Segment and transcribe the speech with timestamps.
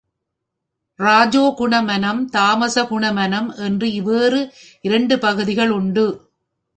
[0.99, 4.53] ரஜோ குணமனம், தாமச குணமனம் என்று வேறு
[4.81, 6.07] இரண்டு பகுதிகள் உண்டு.